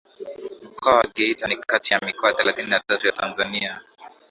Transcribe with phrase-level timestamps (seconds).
[0.71, 3.81] Mkoa wa Geita ni kati ya mikoa thelathini na tatu ya Tanzania